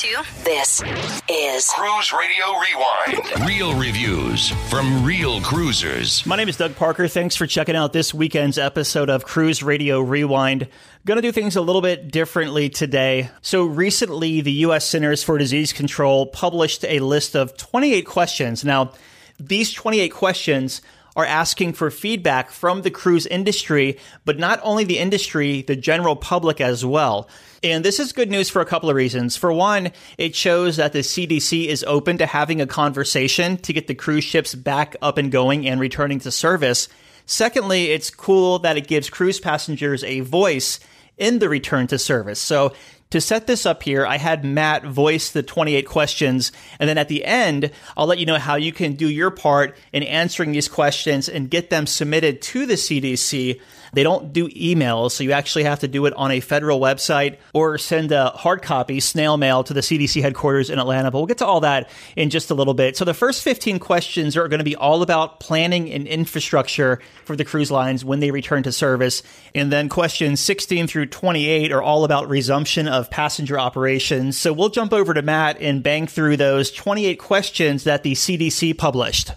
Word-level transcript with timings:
to. 0.00 0.24
This 0.44 0.82
is 1.28 1.68
Cruise 1.68 2.10
Radio 2.10 2.46
Rewind. 2.58 3.46
Real 3.46 3.78
reviews 3.78 4.48
from 4.70 5.04
real 5.04 5.42
cruisers. 5.42 6.24
My 6.24 6.36
name 6.36 6.48
is 6.48 6.56
Doug 6.56 6.74
Parker. 6.76 7.06
Thanks 7.06 7.36
for 7.36 7.46
checking 7.46 7.76
out 7.76 7.92
this 7.92 8.14
weekend's 8.14 8.56
episode 8.56 9.10
of 9.10 9.26
Cruise 9.26 9.62
Radio 9.62 10.00
Rewind. 10.00 10.68
Going 11.04 11.16
to 11.16 11.22
do 11.22 11.32
things 11.32 11.54
a 11.54 11.60
little 11.60 11.82
bit 11.82 12.10
differently 12.10 12.70
today. 12.70 13.28
So, 13.42 13.66
recently, 13.66 14.40
the 14.40 14.52
U.S. 14.52 14.86
Centers 14.86 15.22
for 15.22 15.36
Disease 15.36 15.74
Control 15.74 16.24
published 16.24 16.82
a 16.86 17.00
list 17.00 17.36
of 17.36 17.54
28 17.58 18.06
questions. 18.06 18.64
Now, 18.64 18.94
these 19.38 19.70
28 19.70 20.08
questions 20.08 20.80
are 21.16 21.24
asking 21.24 21.72
for 21.72 21.90
feedback 21.90 22.50
from 22.50 22.82
the 22.82 22.90
cruise 22.90 23.26
industry, 23.26 23.98
but 24.24 24.38
not 24.38 24.60
only 24.62 24.84
the 24.84 24.98
industry, 24.98 25.62
the 25.62 25.76
general 25.76 26.16
public 26.16 26.60
as 26.60 26.84
well. 26.84 27.28
And 27.62 27.84
this 27.84 28.00
is 28.00 28.12
good 28.12 28.30
news 28.30 28.48
for 28.48 28.62
a 28.62 28.66
couple 28.66 28.88
of 28.88 28.96
reasons. 28.96 29.36
For 29.36 29.52
one, 29.52 29.90
it 30.16 30.34
shows 30.34 30.76
that 30.76 30.92
the 30.92 31.00
CDC 31.00 31.66
is 31.66 31.84
open 31.84 32.18
to 32.18 32.26
having 32.26 32.60
a 32.60 32.66
conversation 32.66 33.58
to 33.58 33.72
get 33.72 33.86
the 33.86 33.94
cruise 33.94 34.24
ships 34.24 34.54
back 34.54 34.96
up 35.02 35.18
and 35.18 35.30
going 35.30 35.68
and 35.68 35.80
returning 35.80 36.20
to 36.20 36.30
service. 36.30 36.88
Secondly, 37.26 37.90
it's 37.90 38.10
cool 38.10 38.60
that 38.60 38.76
it 38.76 38.88
gives 38.88 39.10
cruise 39.10 39.40
passengers 39.40 40.02
a 40.04 40.20
voice 40.20 40.80
in 41.18 41.38
the 41.38 41.48
return 41.48 41.86
to 41.88 41.98
service. 41.98 42.40
So 42.40 42.72
to 43.10 43.20
set 43.20 43.46
this 43.46 43.66
up 43.66 43.82
here, 43.82 44.06
I 44.06 44.18
had 44.18 44.44
Matt 44.44 44.84
voice 44.84 45.30
the 45.30 45.42
28 45.42 45.82
questions. 45.82 46.52
And 46.78 46.88
then 46.88 46.96
at 46.96 47.08
the 47.08 47.24
end, 47.24 47.70
I'll 47.96 48.06
let 48.06 48.18
you 48.18 48.26
know 48.26 48.38
how 48.38 48.54
you 48.54 48.72
can 48.72 48.94
do 48.94 49.08
your 49.08 49.30
part 49.30 49.76
in 49.92 50.02
answering 50.04 50.52
these 50.52 50.68
questions 50.68 51.28
and 51.28 51.50
get 51.50 51.70
them 51.70 51.86
submitted 51.86 52.40
to 52.42 52.66
the 52.66 52.74
CDC. 52.74 53.60
They 53.92 54.02
don't 54.02 54.32
do 54.32 54.48
emails, 54.48 55.12
so 55.12 55.24
you 55.24 55.32
actually 55.32 55.64
have 55.64 55.80
to 55.80 55.88
do 55.88 56.06
it 56.06 56.14
on 56.14 56.30
a 56.30 56.40
federal 56.40 56.80
website 56.80 57.38
or 57.52 57.78
send 57.78 58.12
a 58.12 58.30
hard 58.30 58.62
copy, 58.62 59.00
snail 59.00 59.36
mail, 59.36 59.64
to 59.64 59.74
the 59.74 59.80
CDC 59.80 60.22
headquarters 60.22 60.70
in 60.70 60.78
Atlanta. 60.78 61.10
But 61.10 61.18
we'll 61.18 61.26
get 61.26 61.38
to 61.38 61.46
all 61.46 61.60
that 61.60 61.90
in 62.16 62.30
just 62.30 62.50
a 62.50 62.54
little 62.54 62.74
bit. 62.74 62.96
So 62.96 63.04
the 63.04 63.14
first 63.14 63.42
15 63.42 63.78
questions 63.78 64.36
are 64.36 64.48
going 64.48 64.58
to 64.58 64.64
be 64.64 64.76
all 64.76 65.02
about 65.02 65.40
planning 65.40 65.90
and 65.90 66.06
infrastructure 66.06 67.00
for 67.24 67.36
the 67.36 67.44
cruise 67.44 67.70
lines 67.70 68.04
when 68.04 68.20
they 68.20 68.30
return 68.30 68.62
to 68.64 68.72
service. 68.72 69.22
And 69.54 69.72
then 69.72 69.88
questions 69.88 70.40
16 70.40 70.86
through 70.86 71.06
28 71.06 71.72
are 71.72 71.82
all 71.82 72.04
about 72.04 72.28
resumption 72.28 72.88
of 72.88 73.10
passenger 73.10 73.58
operations. 73.58 74.38
So 74.38 74.52
we'll 74.52 74.68
jump 74.68 74.92
over 74.92 75.14
to 75.14 75.22
Matt 75.22 75.60
and 75.60 75.82
bang 75.82 76.06
through 76.06 76.36
those 76.36 76.70
28 76.70 77.18
questions 77.18 77.84
that 77.84 78.02
the 78.02 78.12
CDC 78.12 78.76
published. 78.78 79.32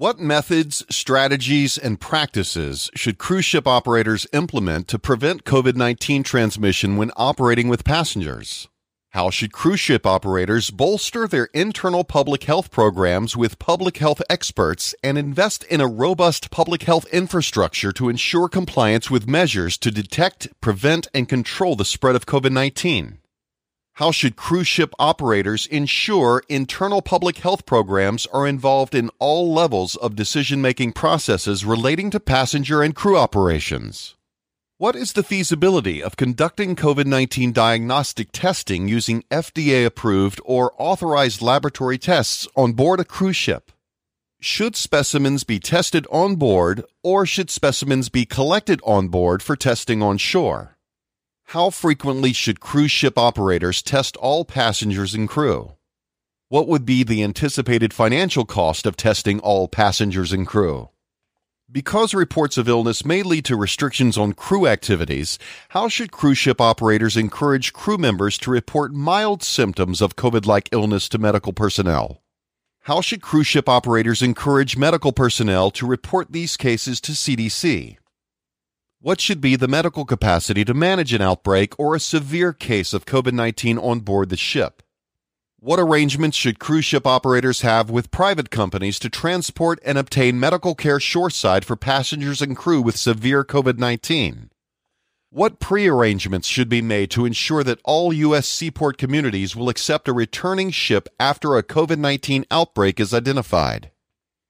What 0.00 0.18
methods, 0.18 0.82
strategies, 0.88 1.76
and 1.76 2.00
practices 2.00 2.90
should 2.94 3.18
cruise 3.18 3.44
ship 3.44 3.66
operators 3.66 4.26
implement 4.32 4.88
to 4.88 4.98
prevent 4.98 5.44
COVID 5.44 5.76
19 5.76 6.22
transmission 6.22 6.96
when 6.96 7.10
operating 7.16 7.68
with 7.68 7.84
passengers? 7.84 8.66
How 9.10 9.28
should 9.28 9.52
cruise 9.52 9.78
ship 9.78 10.06
operators 10.06 10.70
bolster 10.70 11.28
their 11.28 11.50
internal 11.52 12.02
public 12.02 12.44
health 12.44 12.70
programs 12.70 13.36
with 13.36 13.58
public 13.58 13.98
health 13.98 14.22
experts 14.30 14.94
and 15.04 15.18
invest 15.18 15.64
in 15.64 15.82
a 15.82 15.86
robust 15.86 16.50
public 16.50 16.84
health 16.84 17.04
infrastructure 17.12 17.92
to 17.92 18.08
ensure 18.08 18.48
compliance 18.48 19.10
with 19.10 19.28
measures 19.28 19.76
to 19.76 19.90
detect, 19.90 20.48
prevent, 20.62 21.08
and 21.12 21.28
control 21.28 21.76
the 21.76 21.84
spread 21.84 22.16
of 22.16 22.24
COVID 22.24 22.52
19? 22.52 23.18
How 24.00 24.12
should 24.12 24.34
cruise 24.34 24.66
ship 24.66 24.94
operators 24.98 25.66
ensure 25.66 26.42
internal 26.48 27.02
public 27.02 27.36
health 27.36 27.66
programs 27.66 28.24
are 28.32 28.46
involved 28.46 28.94
in 28.94 29.10
all 29.18 29.52
levels 29.52 29.94
of 29.94 30.16
decision 30.16 30.62
making 30.62 30.92
processes 30.92 31.66
relating 31.66 32.08
to 32.12 32.18
passenger 32.18 32.80
and 32.80 32.96
crew 32.96 33.18
operations? 33.18 34.14
What 34.78 34.96
is 34.96 35.12
the 35.12 35.22
feasibility 35.22 36.02
of 36.02 36.16
conducting 36.16 36.76
COVID 36.76 37.04
19 37.04 37.52
diagnostic 37.52 38.32
testing 38.32 38.88
using 38.88 39.22
FDA 39.30 39.84
approved 39.84 40.40
or 40.46 40.72
authorized 40.78 41.42
laboratory 41.42 41.98
tests 41.98 42.48
on 42.56 42.72
board 42.72 43.00
a 43.00 43.04
cruise 43.04 43.36
ship? 43.36 43.70
Should 44.40 44.76
specimens 44.76 45.44
be 45.44 45.60
tested 45.60 46.06
on 46.10 46.36
board 46.36 46.84
or 47.02 47.26
should 47.26 47.50
specimens 47.50 48.08
be 48.08 48.24
collected 48.24 48.80
on 48.82 49.08
board 49.08 49.42
for 49.42 49.56
testing 49.56 50.02
on 50.02 50.16
shore? 50.16 50.78
How 51.50 51.70
frequently 51.70 52.32
should 52.32 52.60
cruise 52.60 52.92
ship 52.92 53.18
operators 53.18 53.82
test 53.82 54.16
all 54.18 54.44
passengers 54.44 55.14
and 55.14 55.28
crew? 55.28 55.72
What 56.48 56.68
would 56.68 56.86
be 56.86 57.02
the 57.02 57.24
anticipated 57.24 57.92
financial 57.92 58.44
cost 58.44 58.86
of 58.86 58.96
testing 58.96 59.40
all 59.40 59.66
passengers 59.66 60.32
and 60.32 60.46
crew? 60.46 60.90
Because 61.68 62.14
reports 62.14 62.56
of 62.56 62.68
illness 62.68 63.04
may 63.04 63.24
lead 63.24 63.44
to 63.46 63.56
restrictions 63.56 64.16
on 64.16 64.32
crew 64.34 64.68
activities, 64.68 65.40
how 65.70 65.88
should 65.88 66.12
cruise 66.12 66.38
ship 66.38 66.60
operators 66.60 67.16
encourage 67.16 67.72
crew 67.72 67.98
members 67.98 68.38
to 68.38 68.52
report 68.52 68.94
mild 68.94 69.42
symptoms 69.42 70.00
of 70.00 70.14
COVID 70.14 70.46
like 70.46 70.68
illness 70.70 71.08
to 71.08 71.18
medical 71.18 71.52
personnel? 71.52 72.22
How 72.82 73.00
should 73.00 73.22
cruise 73.22 73.48
ship 73.48 73.68
operators 73.68 74.22
encourage 74.22 74.76
medical 74.76 75.10
personnel 75.10 75.72
to 75.72 75.84
report 75.84 76.30
these 76.30 76.56
cases 76.56 77.00
to 77.00 77.10
CDC? 77.10 77.96
What 79.02 79.18
should 79.18 79.40
be 79.40 79.56
the 79.56 79.66
medical 79.66 80.04
capacity 80.04 80.62
to 80.62 80.74
manage 80.74 81.14
an 81.14 81.22
outbreak 81.22 81.72
or 81.78 81.94
a 81.94 82.00
severe 82.00 82.52
case 82.52 82.92
of 82.92 83.06
COVID 83.06 83.32
19 83.32 83.78
on 83.78 84.00
board 84.00 84.28
the 84.28 84.36
ship? 84.36 84.82
What 85.58 85.80
arrangements 85.80 86.36
should 86.36 86.58
cruise 86.58 86.84
ship 86.84 87.06
operators 87.06 87.62
have 87.62 87.88
with 87.88 88.10
private 88.10 88.50
companies 88.50 88.98
to 88.98 89.08
transport 89.08 89.80
and 89.86 89.96
obtain 89.96 90.38
medical 90.38 90.74
care 90.74 91.00
shoreside 91.00 91.64
for 91.64 91.76
passengers 91.76 92.42
and 92.42 92.54
crew 92.54 92.82
with 92.82 92.98
severe 92.98 93.42
COVID 93.42 93.78
19? 93.78 94.50
What 95.30 95.60
pre-arrangements 95.60 96.46
should 96.46 96.68
be 96.68 96.82
made 96.82 97.10
to 97.12 97.24
ensure 97.24 97.64
that 97.64 97.80
all 97.84 98.12
U.S. 98.12 98.46
seaport 98.46 98.98
communities 98.98 99.56
will 99.56 99.70
accept 99.70 100.08
a 100.08 100.12
returning 100.12 100.70
ship 100.70 101.08
after 101.18 101.56
a 101.56 101.62
COVID-19 101.62 102.44
outbreak 102.50 103.00
is 103.00 103.14
identified? 103.14 103.92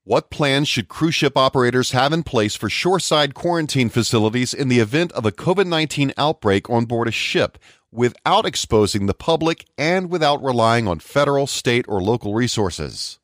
What 0.05 0.31
plans 0.31 0.67
should 0.67 0.89
cruise 0.89 1.15
ship 1.15 1.37
operators 1.37 1.91
have 1.91 2.15
in 2.15 2.23
place 2.23 2.55
for 2.55 2.71
shoreside 2.71 3.35
quarantine 3.35 3.91
facilities 3.91 4.55
in 4.55 4.69
the 4.69 4.79
event 4.79 5.13
of 5.13 5.27
a 5.27 5.33
COVID 5.33 5.67
19 5.67 6.15
outbreak 6.17 6.71
on 6.71 6.87
board 6.87 7.07
a 7.07 7.11
ship 7.11 7.59
without 7.93 8.47
exposing 8.47 9.05
the 9.05 9.13
public 9.13 9.67
and 9.77 10.09
without 10.09 10.43
relying 10.43 10.89
on 10.89 11.01
federal, 11.01 11.47
state, 11.47 11.85
or 11.87 12.01
local 12.01 12.33
resources? 12.33 13.19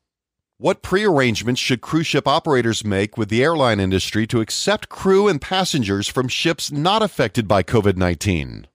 What 0.58 0.82
prearrangements 0.82 1.62
should 1.62 1.80
cruise 1.80 2.08
ship 2.08 2.28
operators 2.28 2.84
make 2.84 3.16
with 3.16 3.30
the 3.30 3.42
airline 3.42 3.80
industry 3.80 4.26
to 4.26 4.42
accept 4.42 4.90
crew 4.90 5.28
and 5.28 5.40
passengers 5.40 6.08
from 6.08 6.28
ships 6.28 6.70
not 6.70 7.02
affected 7.02 7.48
by 7.48 7.62
COVID 7.62 7.96
19? 7.96 8.66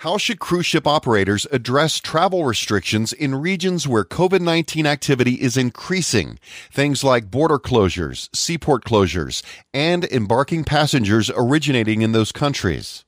How 0.00 0.16
should 0.16 0.40
cruise 0.40 0.64
ship 0.64 0.86
operators 0.86 1.46
address 1.52 2.00
travel 2.00 2.46
restrictions 2.46 3.12
in 3.12 3.34
regions 3.34 3.86
where 3.86 4.02
COVID 4.02 4.40
19 4.40 4.86
activity 4.86 5.34
is 5.34 5.58
increasing? 5.58 6.38
Things 6.72 7.04
like 7.04 7.30
border 7.30 7.58
closures, 7.58 8.34
seaport 8.34 8.86
closures, 8.86 9.42
and 9.74 10.06
embarking 10.06 10.64
passengers 10.64 11.30
originating 11.36 12.00
in 12.00 12.12
those 12.12 12.32
countries. 12.32 13.04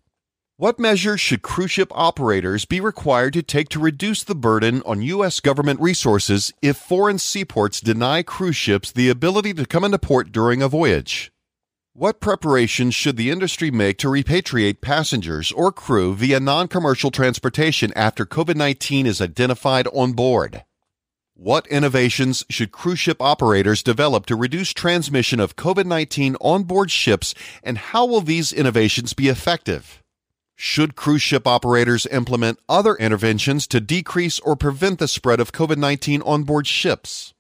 What 0.58 0.78
measures 0.78 1.18
should 1.18 1.40
cruise 1.40 1.70
ship 1.70 1.90
operators 1.94 2.66
be 2.66 2.78
required 2.78 3.32
to 3.32 3.42
take 3.42 3.70
to 3.70 3.80
reduce 3.80 4.22
the 4.22 4.34
burden 4.34 4.82
on 4.84 5.00
U.S. 5.00 5.40
government 5.40 5.80
resources 5.80 6.52
if 6.60 6.76
foreign 6.76 7.18
seaports 7.18 7.80
deny 7.80 8.22
cruise 8.22 8.56
ships 8.56 8.92
the 8.92 9.08
ability 9.08 9.54
to 9.54 9.64
come 9.64 9.84
into 9.84 9.98
port 9.98 10.30
during 10.30 10.60
a 10.60 10.68
voyage? 10.68 11.31
What 11.94 12.20
preparations 12.20 12.94
should 12.94 13.18
the 13.18 13.28
industry 13.28 13.70
make 13.70 13.98
to 13.98 14.08
repatriate 14.08 14.80
passengers 14.80 15.52
or 15.52 15.70
crew 15.70 16.14
via 16.14 16.40
non 16.40 16.66
commercial 16.66 17.10
transportation 17.10 17.92
after 17.94 18.24
COVID 18.24 18.56
19 18.56 19.04
is 19.04 19.20
identified 19.20 19.86
on 19.88 20.14
board? 20.14 20.64
What 21.34 21.66
innovations 21.66 22.46
should 22.48 22.72
cruise 22.72 22.98
ship 22.98 23.18
operators 23.20 23.82
develop 23.82 24.24
to 24.26 24.36
reduce 24.36 24.72
transmission 24.72 25.38
of 25.38 25.54
COVID 25.54 25.84
19 25.84 26.36
on 26.40 26.62
board 26.62 26.90
ships, 26.90 27.34
and 27.62 27.76
how 27.76 28.06
will 28.06 28.22
these 28.22 28.54
innovations 28.54 29.12
be 29.12 29.28
effective? 29.28 30.02
Should 30.56 30.96
cruise 30.96 31.20
ship 31.20 31.46
operators 31.46 32.06
implement 32.06 32.58
other 32.70 32.94
interventions 32.94 33.66
to 33.66 33.80
decrease 33.80 34.40
or 34.40 34.56
prevent 34.56 34.98
the 34.98 35.08
spread 35.08 35.40
of 35.40 35.52
COVID 35.52 35.76
19 35.76 36.22
on 36.22 36.44
board 36.44 36.66
ships? 36.66 37.34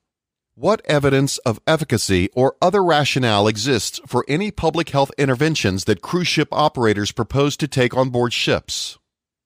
What 0.54 0.82
evidence 0.84 1.38
of 1.38 1.60
efficacy 1.66 2.28
or 2.34 2.56
other 2.60 2.84
rationale 2.84 3.48
exists 3.48 3.98
for 4.06 4.22
any 4.28 4.50
public 4.50 4.90
health 4.90 5.10
interventions 5.16 5.84
that 5.84 6.02
cruise 6.02 6.28
ship 6.28 6.48
operators 6.52 7.10
propose 7.10 7.56
to 7.56 7.66
take 7.66 7.96
on 7.96 8.10
board 8.10 8.34
ships? 8.34 8.98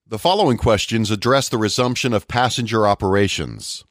The 0.04 0.18
following 0.18 0.56
questions 0.56 1.12
address 1.12 1.48
the 1.48 1.58
resumption 1.58 2.12
of 2.12 2.26
passenger 2.26 2.88
operations. 2.88 3.84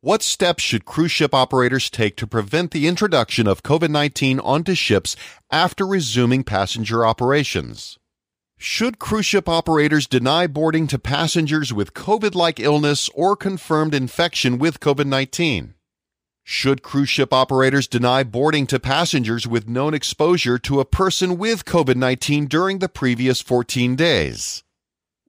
What 0.00 0.20
steps 0.20 0.64
should 0.64 0.84
cruise 0.84 1.12
ship 1.12 1.32
operators 1.32 1.88
take 1.88 2.16
to 2.16 2.26
prevent 2.26 2.72
the 2.72 2.88
introduction 2.88 3.46
of 3.46 3.62
COVID 3.62 3.90
19 3.90 4.40
onto 4.40 4.74
ships 4.74 5.14
after 5.48 5.86
resuming 5.86 6.42
passenger 6.42 7.06
operations? 7.06 8.00
Should 8.58 8.98
cruise 8.98 9.26
ship 9.26 9.48
operators 9.48 10.08
deny 10.08 10.48
boarding 10.48 10.88
to 10.88 10.98
passengers 10.98 11.72
with 11.72 11.94
COVID 11.94 12.34
like 12.34 12.58
illness 12.58 13.08
or 13.14 13.36
confirmed 13.36 13.94
infection 13.94 14.58
with 14.58 14.80
COVID 14.80 15.06
19? 15.06 15.74
Should 16.44 16.82
cruise 16.82 17.08
ship 17.08 17.32
operators 17.32 17.86
deny 17.86 18.24
boarding 18.24 18.66
to 18.66 18.80
passengers 18.80 19.46
with 19.46 19.68
known 19.68 19.94
exposure 19.94 20.58
to 20.58 20.80
a 20.80 20.84
person 20.84 21.38
with 21.38 21.64
COVID 21.64 21.94
19 21.94 22.46
during 22.46 22.80
the 22.80 22.88
previous 22.88 23.40
14 23.40 23.94
days? 23.94 24.64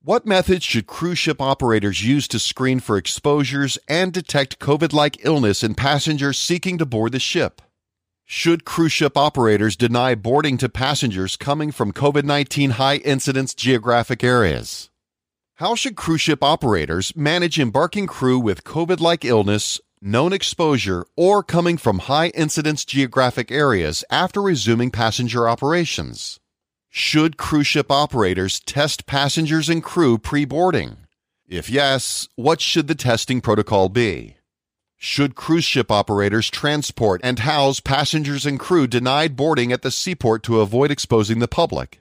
What 0.01 0.25
methods 0.25 0.65
should 0.65 0.88
cruise 0.88 1.19
ship 1.19 1.39
operators 1.39 2.04
use 2.04 2.27
to 2.30 2.39
screen 2.39 2.80
for 2.80 2.98
exposures 2.98 3.77
and 3.88 4.12
detect 4.12 4.60
COVID 4.60 4.92
like 4.92 5.24
illness 5.24 5.63
in 5.63 5.75
passengers 5.75 6.39
seeking 6.39 6.77
to 6.80 6.86
board 6.86 7.12
the 7.12 7.19
ship? 7.19 7.62
Should 8.25 8.65
cruise 8.65 8.92
ship 8.92 9.15
operators 9.15 9.75
deny 9.75 10.15
boarding 10.15 10.57
to 10.57 10.68
passengers 10.68 11.38
coming 11.38 11.71
from 11.71 11.94
COVID 11.94 12.24
19 12.24 12.71
high 12.71 12.98
incidence 12.98 13.54
geographic 13.54 14.24
areas? 14.24 14.89
How 15.57 15.75
should 15.75 15.95
cruise 15.95 16.21
ship 16.21 16.44
operators 16.44 17.15
manage 17.15 17.60
embarking 17.60 18.07
crew 18.07 18.39
with 18.39 18.63
COVID 18.63 19.00
like 19.00 19.24
illness, 19.24 19.80
known 20.04 20.34
exposure, 20.34 21.06
or 21.16 21.42
coming 21.42 21.78
from 21.78 22.00
high 22.00 22.28
incidence 22.30 22.84
geographic 22.86 23.52
areas 23.52 24.04
after 24.10 24.42
resuming 24.42 24.92
passenger 24.92 25.48
operations? 25.48 26.40
Should 26.90 27.38
cruise 27.38 27.68
ship 27.68 27.92
operators 27.92 28.60
test 28.60 29.06
passengers 29.06 29.70
and 29.70 29.84
crew 29.84 30.18
pre 30.18 30.46
boarding? 30.46 30.98
If 31.48 31.70
yes, 31.70 32.28
what 32.36 32.62
should 32.62 32.88
the 32.88 32.96
testing 32.96 33.42
protocol 33.42 33.90
be? 33.90 34.38
Should 34.98 35.36
cruise 35.36 35.66
ship 35.66 35.92
operators 35.92 36.50
transport 36.50 37.20
and 37.24 37.40
house 37.40 37.80
passengers 37.80 38.46
and 38.46 38.60
crew 38.60 38.88
denied 38.88 39.36
boarding 39.36 39.74
at 39.74 39.82
the 39.82 39.92
seaport 39.92 40.44
to 40.44 40.62
avoid 40.62 40.92
exposing 40.92 41.40
the 41.40 41.48
public? 41.48 42.00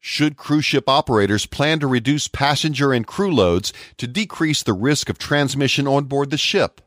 Should 0.00 0.36
cruise 0.36 0.66
ship 0.66 0.86
operators 0.86 1.46
plan 1.46 1.80
to 1.80 1.86
reduce 1.86 2.28
passenger 2.28 2.92
and 2.92 3.06
crew 3.06 3.32
loads 3.32 3.72
to 3.96 4.06
decrease 4.06 4.62
the 4.62 4.74
risk 4.74 5.08
of 5.08 5.16
transmission 5.16 5.86
on 5.86 6.04
board 6.04 6.30
the 6.30 6.36
ship? 6.36 6.82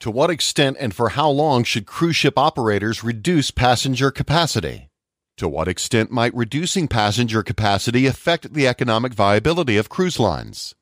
To 0.00 0.10
what 0.10 0.30
extent 0.30 0.76
and 0.80 0.94
for 0.94 1.10
how 1.10 1.30
long 1.30 1.64
should 1.64 1.86
cruise 1.86 2.16
ship 2.16 2.36
operators 2.36 3.02
reduce 3.02 3.50
passenger 3.50 4.10
capacity? 4.10 4.90
To 5.38 5.48
what 5.48 5.66
extent 5.66 6.10
might 6.10 6.34
reducing 6.34 6.88
passenger 6.88 7.42
capacity 7.42 8.06
affect 8.06 8.54
the 8.54 8.68
economic 8.68 9.14
viability 9.14 9.76
of 9.76 9.88
cruise 9.88 10.20
lines? 10.20 10.74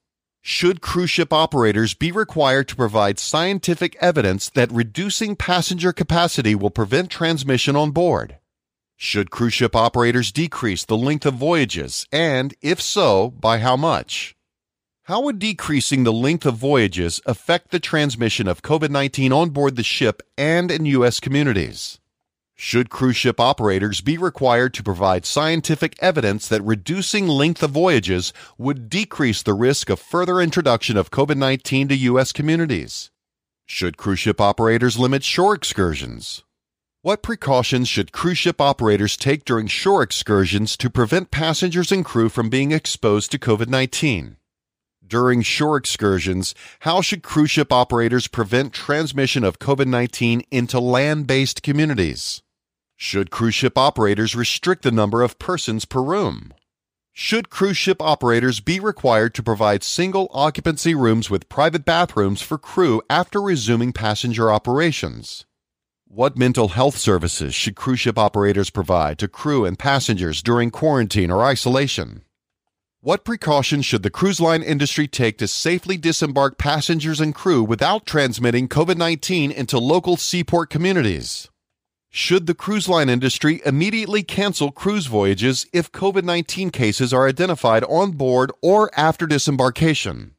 Should 0.43 0.81
cruise 0.81 1.11
ship 1.11 1.33
operators 1.33 1.95
be 1.95 2.11
required 2.11 2.67
to 2.69 2.77
provide 2.77 3.21
scientific 3.21 3.97
evidence 4.01 4.51
that 4.51 4.73
reducing 4.73 5.37
passenger 5.37 5.93
capacity 5.93 6.57
will 6.57 6.71
prevent 6.71 7.11
transmission 7.11 7.77
on 7.77 7.93
board? 7.93 8.39
Should 8.97 9.31
cruise 9.31 9.55
ship 9.55 9.77
operators 9.77 10.33
decrease 10.33 10.85
the 10.85 10.97
length 10.97 11.27
of 11.27 11.35
voyages, 11.35 12.07
and 12.11 12.55
if 12.61 12.83
so, 12.83 13.31
by 13.31 13.59
how 13.59 13.77
much? 13.77 14.35
How 15.13 15.21
would 15.21 15.39
decreasing 15.39 16.05
the 16.05 16.11
length 16.11 16.47
of 16.47 16.55
voyages 16.55 17.21
affect 17.27 17.71
the 17.71 17.79
transmission 17.79 18.49
of 18.49 18.63
COVID 18.63 18.89
19 18.89 19.31
on 19.31 19.51
board 19.51 19.77
the 19.77 19.83
ship 19.83 20.23
and 20.39 20.71
in 20.71 20.87
U.S. 20.87 21.21
communities? 21.21 22.01
Should 22.55 22.89
cruise 22.89 23.19
ship 23.19 23.39
operators 23.39 24.01
be 24.01 24.17
required 24.17 24.73
to 24.73 24.83
provide 24.83 25.27
scientific 25.27 25.97
evidence 26.01 26.49
that 26.49 26.63
reducing 26.63 27.29
length 27.29 27.63
of 27.63 27.73
voyages 27.73 28.33
would 28.57 28.89
decrease 28.89 29.43
the 29.43 29.53
risk 29.53 29.91
of 29.91 30.01
further 30.01 30.41
introduction 30.41 30.97
of 30.97 31.11
COVID 31.11 31.37
19 31.37 31.89
to 31.89 31.95
U.S. 31.95 32.33
communities? 32.33 33.11
Should 33.67 33.99
cruise 33.99 34.21
ship 34.21 34.41
operators 34.41 34.99
limit 34.99 35.23
shore 35.23 35.55
excursions? 35.55 36.43
What 37.03 37.23
precautions 37.23 37.87
should 37.87 38.13
cruise 38.13 38.39
ship 38.39 38.63
operators 38.63 39.19
take 39.19 39.45
during 39.45 39.67
shore 39.67 40.03
excursions 40.03 40.75
to 40.79 40.89
prevent 40.89 41.31
passengers 41.31 41.93
and 41.93 42.03
crew 42.03 42.31
from 42.31 42.49
being 42.49 42.73
exposed 42.73 43.31
to 43.33 43.39
COVID 43.39 43.69
19? 43.69 44.39
During 45.13 45.43
shore 45.43 45.77
excursions, 45.77 46.55
how 46.81 47.03
should 47.03 47.23
cruise 47.23 47.51
ship 47.51 47.71
operators 47.71 48.29
prevent 48.29 48.73
transmission 48.73 49.45
of 49.45 49.59
COVID 49.59 49.87
19 49.87 50.43
into 50.51 50.81
land 50.81 51.27
based 51.27 51.63
communities? 51.63 52.41
Should 52.97 53.31
cruise 53.31 53.55
ship 53.55 53.77
operators 53.77 54.35
restrict 54.35 54.83
the 54.83 54.91
number 54.91 55.21
of 55.21 55.39
persons 55.39 55.85
per 55.85 56.01
room? 56.01 56.55
Should 57.13 57.51
cruise 57.51 57.77
ship 57.77 58.01
operators 58.01 58.61
be 58.61 58.81
required 58.81 59.35
to 59.35 59.43
provide 59.43 59.83
single 59.83 60.31
occupancy 60.33 60.95
rooms 60.95 61.29
with 61.29 61.51
private 61.51 61.85
bathrooms 61.85 62.41
for 62.41 62.57
crew 62.57 63.03
after 63.11 63.43
resuming 63.43 63.93
passenger 63.93 64.51
operations? 64.51 65.45
What 66.09 66.39
mental 66.39 66.69
health 66.69 66.97
services 66.97 67.55
should 67.55 67.77
cruise 67.77 68.01
ship 68.01 68.19
operators 68.19 68.71
provide 68.71 69.19
to 69.19 69.29
crew 69.29 69.67
and 69.67 69.79
passengers 69.79 70.43
during 70.43 70.71
quarantine 70.71 71.31
or 71.31 71.45
isolation? 71.45 72.23
What 73.05 73.25
precautions 73.25 73.85
should 73.85 74.05
the 74.05 74.11
cruise 74.11 74.41
line 74.41 74.63
industry 74.63 75.09
take 75.09 75.37
to 75.39 75.49
safely 75.49 75.97
disembark 75.97 76.57
passengers 76.57 77.21
and 77.21 77.35
crew 77.35 77.65
without 77.65 78.07
transmitting 78.07 78.69
COVID 78.69 78.97
19 78.97 79.51
into 79.51 79.81
local 79.81 80.17
seaport 80.17 80.71
communities? 80.71 81.51
Should 82.11 82.47
the 82.47 82.55
cruise 82.55 82.89
line 82.89 83.09
industry 83.09 83.61
immediately 83.67 84.23
cancel 84.23 84.71
cruise 84.71 85.07
voyages 85.07 85.67
if 85.73 85.91
COVID 85.91 86.23
19 86.23 86.71
cases 86.71 87.13
are 87.13 87.27
identified 87.27 87.83
on 87.89 88.13
board 88.13 88.53
or 88.63 88.89
after 88.97 89.27
disembarkation? 89.27 90.37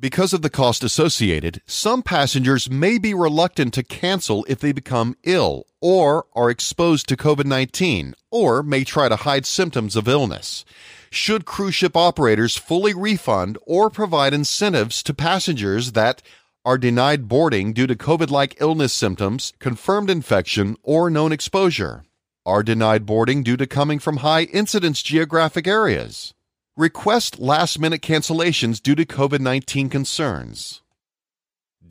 Because 0.00 0.32
of 0.32 0.40
the 0.40 0.48
cost 0.48 0.82
associated, 0.82 1.60
some 1.66 2.02
passengers 2.02 2.70
may 2.70 2.96
be 2.96 3.12
reluctant 3.12 3.74
to 3.74 3.82
cancel 3.82 4.46
if 4.48 4.60
they 4.60 4.72
become 4.72 5.14
ill 5.24 5.66
or 5.82 6.24
are 6.34 6.48
exposed 6.48 7.06
to 7.10 7.18
COVID 7.18 7.44
19 7.44 8.14
or 8.30 8.62
may 8.62 8.82
try 8.82 9.10
to 9.10 9.16
hide 9.16 9.44
symptoms 9.44 9.94
of 9.94 10.08
illness. 10.08 10.64
Should 11.14 11.44
cruise 11.44 11.74
ship 11.74 11.94
operators 11.94 12.56
fully 12.56 12.94
refund 12.94 13.58
or 13.66 13.90
provide 13.90 14.32
incentives 14.32 15.02
to 15.02 15.12
passengers 15.12 15.92
that 15.92 16.22
are 16.64 16.78
denied 16.78 17.28
boarding 17.28 17.74
due 17.74 17.86
to 17.86 17.94
COVID 17.94 18.30
like 18.30 18.56
illness 18.60 18.94
symptoms, 18.94 19.52
confirmed 19.58 20.08
infection, 20.08 20.74
or 20.82 21.10
known 21.10 21.30
exposure, 21.30 22.04
are 22.46 22.62
denied 22.62 23.04
boarding 23.04 23.42
due 23.42 23.58
to 23.58 23.66
coming 23.66 23.98
from 23.98 24.18
high 24.18 24.44
incidence 24.44 25.02
geographic 25.02 25.66
areas, 25.66 26.32
request 26.78 27.38
last 27.38 27.78
minute 27.78 28.00
cancellations 28.00 28.82
due 28.82 28.94
to 28.94 29.04
COVID 29.04 29.40
19 29.40 29.90
concerns. 29.90 30.81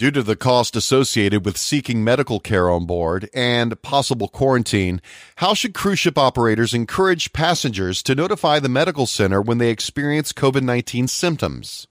Due 0.02 0.10
to 0.10 0.24
the 0.24 0.36
cost 0.36 0.76
associated 0.76 1.46
with 1.46 1.60
seeking 1.60 2.04
medical 2.04 2.40
care 2.40 2.72
on 2.72 2.88
board 2.88 3.30
and 3.36 3.80
possible 3.84 4.28
quarantine, 4.28 5.00
how 5.36 5.54
should 5.54 5.76
cruise 5.76 6.00
ship 6.00 6.18
operators 6.18 6.74
encourage 6.74 7.34
passengers 7.34 8.02
to 8.02 8.16
notify 8.16 8.58
the 8.58 8.68
medical 8.68 9.06
center 9.06 9.40
when 9.40 9.60
they 9.60 9.70
experience 9.70 10.34
COVID 10.34 10.64
19 10.64 11.08
symptoms? 11.08 11.88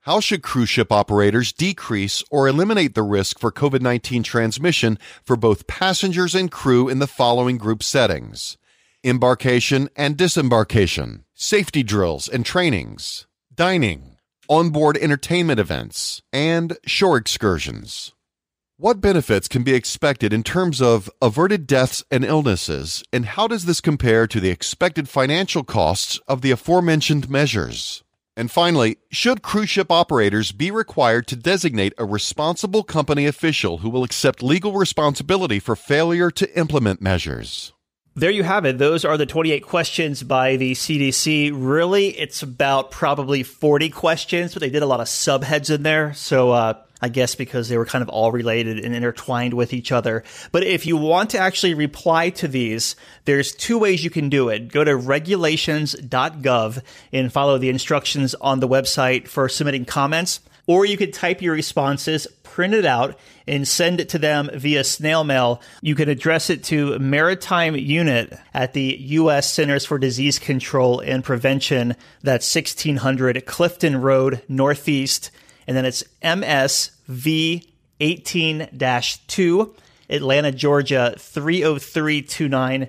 How 0.00 0.18
should 0.18 0.42
cruise 0.42 0.70
ship 0.70 0.90
operators 0.90 1.52
decrease 1.52 2.24
or 2.30 2.48
eliminate 2.48 2.94
the 2.94 3.02
risk 3.02 3.38
for 3.38 3.52
COVID 3.52 3.82
19 3.82 4.22
transmission 4.22 4.98
for 5.22 5.36
both 5.36 5.66
passengers 5.66 6.34
and 6.34 6.50
crew 6.50 6.88
in 6.88 7.00
the 7.00 7.06
following 7.06 7.58
group 7.58 7.82
settings? 7.82 8.56
Embarkation 9.04 9.90
and 9.94 10.16
disembarkation, 10.16 11.24
safety 11.34 11.82
drills 11.82 12.28
and 12.28 12.46
trainings, 12.46 13.26
dining, 13.54 14.11
onboard 14.48 14.96
entertainment 14.96 15.60
events, 15.60 16.22
and 16.32 16.76
shore 16.86 17.16
excursions. 17.16 18.12
What 18.76 19.00
benefits 19.00 19.46
can 19.46 19.62
be 19.62 19.74
expected 19.74 20.32
in 20.32 20.42
terms 20.42 20.82
of 20.82 21.08
averted 21.20 21.66
deaths 21.66 22.02
and 22.10 22.24
illnesses, 22.24 23.04
and 23.12 23.24
how 23.24 23.46
does 23.46 23.64
this 23.64 23.80
compare 23.80 24.26
to 24.26 24.40
the 24.40 24.50
expected 24.50 25.08
financial 25.08 25.62
costs 25.62 26.18
of 26.26 26.40
the 26.40 26.50
aforementioned 26.50 27.30
measures? 27.30 28.02
And 28.36 28.50
finally, 28.50 28.96
should 29.10 29.42
cruise 29.42 29.68
ship 29.68 29.92
operators 29.92 30.52
be 30.52 30.70
required 30.70 31.26
to 31.28 31.36
designate 31.36 31.92
a 31.98 32.04
responsible 32.04 32.82
company 32.82 33.26
official 33.26 33.78
who 33.78 33.90
will 33.90 34.04
accept 34.04 34.42
legal 34.42 34.72
responsibility 34.72 35.58
for 35.60 35.76
failure 35.76 36.30
to 36.30 36.58
implement 36.58 37.02
measures? 37.02 37.72
There 38.14 38.30
you 38.30 38.42
have 38.42 38.66
it. 38.66 38.76
Those 38.76 39.06
are 39.06 39.16
the 39.16 39.24
28 39.24 39.60
questions 39.60 40.22
by 40.22 40.56
the 40.56 40.72
CDC. 40.72 41.50
Really, 41.54 42.08
it's 42.08 42.42
about 42.42 42.90
probably 42.90 43.42
40 43.42 43.88
questions, 43.88 44.52
but 44.52 44.60
they 44.60 44.68
did 44.68 44.82
a 44.82 44.86
lot 44.86 45.00
of 45.00 45.06
subheads 45.06 45.74
in 45.74 45.82
there. 45.82 46.12
So, 46.12 46.50
uh, 46.50 46.74
I 47.00 47.08
guess 47.08 47.34
because 47.34 47.68
they 47.68 47.78
were 47.78 47.86
kind 47.86 48.02
of 48.02 48.10
all 48.10 48.30
related 48.30 48.78
and 48.78 48.94
intertwined 48.94 49.54
with 49.54 49.72
each 49.72 49.90
other. 49.90 50.24
But 50.52 50.62
if 50.62 50.84
you 50.86 50.96
want 50.96 51.30
to 51.30 51.38
actually 51.38 51.74
reply 51.74 52.30
to 52.30 52.46
these, 52.46 52.96
there's 53.24 53.52
two 53.52 53.78
ways 53.78 54.04
you 54.04 54.10
can 54.10 54.28
do 54.28 54.50
it. 54.50 54.68
Go 54.68 54.84
to 54.84 54.94
regulations.gov 54.94 56.82
and 57.12 57.32
follow 57.32 57.58
the 57.58 57.70
instructions 57.70 58.34
on 58.36 58.60
the 58.60 58.68
website 58.68 59.26
for 59.26 59.48
submitting 59.48 59.84
comments. 59.84 60.40
Or 60.66 60.84
you 60.86 60.96
could 60.96 61.12
type 61.12 61.42
your 61.42 61.54
responses, 61.54 62.26
print 62.44 62.72
it 62.74 62.84
out, 62.84 63.18
and 63.48 63.66
send 63.66 64.00
it 64.00 64.10
to 64.10 64.18
them 64.18 64.48
via 64.54 64.84
snail 64.84 65.24
mail. 65.24 65.60
You 65.80 65.94
can 65.94 66.08
address 66.08 66.50
it 66.50 66.62
to 66.64 66.98
Maritime 67.00 67.74
Unit 67.74 68.38
at 68.54 68.72
the 68.72 68.96
U.S. 69.00 69.52
Centers 69.52 69.84
for 69.84 69.98
Disease 69.98 70.38
Control 70.38 71.00
and 71.00 71.24
Prevention. 71.24 71.96
That's 72.22 72.54
1600 72.54 73.44
Clifton 73.44 74.00
Road, 74.00 74.42
Northeast 74.48 75.30
and 75.66 75.76
then 75.76 75.84
it's 75.84 76.04
MSV 76.22 77.66
18 78.00 78.68
2, 79.26 79.74
Atlanta, 80.10 80.52
Georgia 80.52 81.14
30329. 81.18 82.88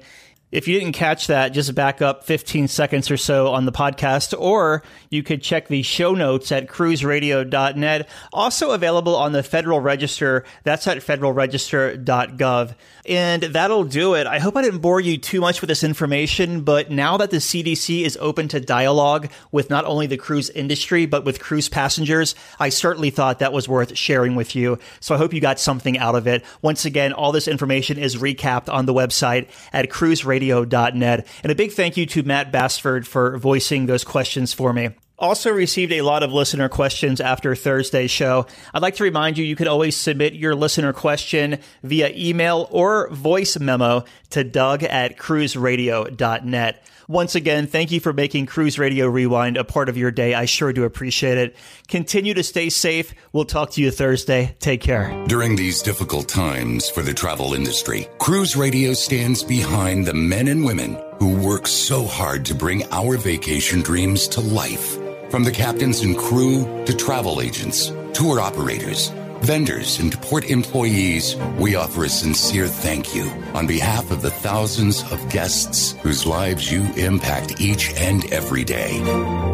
If 0.53 0.67
you 0.67 0.79
didn't 0.79 0.93
catch 0.93 1.25
that, 1.27 1.49
just 1.49 1.73
back 1.73 1.99
up 1.99 2.25
15 2.25 2.67
seconds 2.67 3.09
or 3.09 3.17
so 3.17 3.47
on 3.47 3.65
the 3.65 3.71
podcast, 3.71 4.39
or 4.39 4.83
you 5.09 5.23
could 5.23 5.41
check 5.41 5.67
the 5.67 5.81
show 5.81 6.13
notes 6.13 6.51
at 6.51 6.67
cruiseradio.net. 6.67 8.07
Also 8.31 8.69
available 8.69 9.15
on 9.15 9.31
the 9.31 9.41
Federal 9.41 9.79
Register. 9.79 10.45
That's 10.63 10.85
at 10.85 10.99
federalregister.gov. 10.99 12.75
And 13.07 13.41
that'll 13.41 13.83
do 13.83 14.13
it. 14.13 14.27
I 14.27 14.37
hope 14.37 14.55
I 14.55 14.61
didn't 14.61 14.81
bore 14.81 15.01
you 15.01 15.17
too 15.17 15.41
much 15.41 15.59
with 15.59 15.69
this 15.69 15.83
information, 15.83 16.61
but 16.61 16.91
now 16.91 17.17
that 17.17 17.31
the 17.31 17.37
CDC 17.37 18.05
is 18.05 18.15
open 18.21 18.47
to 18.49 18.59
dialogue 18.59 19.31
with 19.51 19.71
not 19.71 19.85
only 19.85 20.05
the 20.05 20.17
cruise 20.17 20.51
industry, 20.51 21.07
but 21.07 21.25
with 21.25 21.41
cruise 21.41 21.67
passengers, 21.67 22.35
I 22.59 22.69
certainly 22.69 23.09
thought 23.09 23.39
that 23.39 23.53
was 23.53 23.67
worth 23.67 23.97
sharing 23.97 24.35
with 24.35 24.55
you. 24.55 24.77
So 24.99 25.15
I 25.15 25.17
hope 25.17 25.33
you 25.33 25.41
got 25.41 25.59
something 25.59 25.97
out 25.97 26.13
of 26.13 26.27
it. 26.27 26.45
Once 26.61 26.85
again, 26.85 27.11
all 27.11 27.31
this 27.31 27.47
information 27.47 27.97
is 27.97 28.17
recapped 28.17 28.71
on 28.71 28.85
the 28.85 28.93
website 28.93 29.49
at 29.73 29.89
cruiseradio 29.89 30.42
radio.net. 30.43 31.27
And 31.43 31.51
a 31.51 31.55
big 31.55 31.71
thank 31.71 31.97
you 31.97 32.05
to 32.07 32.23
Matt 32.23 32.51
Bassford 32.51 33.07
for 33.07 33.37
voicing 33.37 33.85
those 33.85 34.03
questions 34.03 34.53
for 34.53 34.73
me. 34.73 34.89
Also 35.19 35.51
received 35.51 35.93
a 35.93 36.01
lot 36.01 36.23
of 36.23 36.33
listener 36.33 36.67
questions 36.67 37.21
after 37.21 37.55
Thursday's 37.55 38.11
show. 38.11 38.45
I'd 38.73 38.81
like 38.81 38.95
to 38.95 39.03
remind 39.03 39.37
you, 39.37 39.45
you 39.45 39.55
can 39.55 39.67
always 39.67 39.95
submit 39.95 40.33
your 40.33 40.55
listener 40.55 40.91
question 40.91 41.59
via 41.83 42.11
email 42.15 42.67
or 42.71 43.09
voice 43.09 43.57
memo 43.57 44.03
to 44.31 44.43
doug 44.43 44.83
at 44.83 45.17
cruiseradio.net. 45.17 46.83
Once 47.07 47.35
again, 47.35 47.67
thank 47.67 47.91
you 47.91 47.99
for 47.99 48.13
making 48.13 48.45
Cruise 48.45 48.79
Radio 48.79 49.07
Rewind 49.07 49.57
a 49.57 49.63
part 49.63 49.89
of 49.89 49.97
your 49.97 50.11
day. 50.11 50.33
I 50.33 50.45
sure 50.45 50.71
do 50.73 50.83
appreciate 50.83 51.37
it. 51.37 51.55
Continue 51.87 52.33
to 52.33 52.43
stay 52.43 52.69
safe. 52.69 53.13
We'll 53.31 53.45
talk 53.45 53.71
to 53.71 53.81
you 53.81 53.91
Thursday. 53.91 54.55
Take 54.59 54.81
care. 54.81 55.11
During 55.27 55.55
these 55.55 55.81
difficult 55.81 56.27
times 56.29 56.89
for 56.89 57.01
the 57.01 57.13
travel 57.13 57.53
industry, 57.53 58.07
Cruise 58.19 58.55
Radio 58.55 58.93
stands 58.93 59.43
behind 59.43 60.05
the 60.05 60.13
men 60.13 60.47
and 60.47 60.65
women 60.65 60.97
who 61.19 61.37
work 61.45 61.67
so 61.67 62.05
hard 62.05 62.45
to 62.45 62.55
bring 62.55 62.83
our 62.91 63.17
vacation 63.17 63.81
dreams 63.81 64.27
to 64.29 64.41
life. 64.41 64.97
From 65.29 65.43
the 65.43 65.51
captains 65.51 66.01
and 66.01 66.17
crew 66.17 66.85
to 66.85 66.95
travel 66.95 67.41
agents, 67.41 67.91
tour 68.13 68.39
operators, 68.39 69.11
vendors, 69.43 69.99
and 69.99 70.19
port 70.21 70.45
employees, 70.45 71.35
we 71.57 71.75
offer 71.75 72.05
a 72.05 72.09
sincere 72.09 72.67
thank 72.67 73.13
you 73.13 73.29
on 73.53 73.67
behalf 73.67 74.09
of 74.09 74.21
the 74.21 74.31
thousands 74.31 75.03
of 75.11 75.29
guests 75.29 75.91
whose 76.01 76.25
lives 76.25 76.71
you 76.71 76.81
impact 76.93 77.59
each 77.59 77.93
and 77.95 78.31
every 78.31 78.63
day. 78.63 79.52